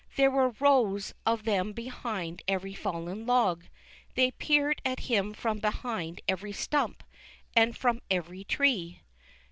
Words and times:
There 0.15 0.31
were 0.31 0.55
rows 0.59 1.13
of 1.27 1.43
them 1.43 1.73
behind 1.73 2.41
every 2.47 2.73
fallen 2.73 3.27
log. 3.27 3.65
They 4.15 4.31
peered 4.31 4.81
at 4.83 5.01
him 5.01 5.31
from 5.35 5.59
behind 5.59 6.21
every 6.27 6.53
stump, 6.53 7.03
and 7.55 7.77
from 7.77 8.01
every 8.09 8.43
tree. 8.43 9.01